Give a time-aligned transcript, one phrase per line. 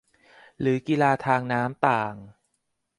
[0.59, 2.13] หรือกีฬาทางน้ำต่าง